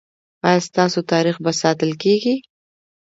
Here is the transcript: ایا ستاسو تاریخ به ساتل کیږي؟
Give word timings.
ایا 0.47 0.61
ستاسو 0.67 0.99
تاریخ 1.11 1.35
به 1.43 1.51
ساتل 1.61 1.91
کیږي؟ 2.03 2.35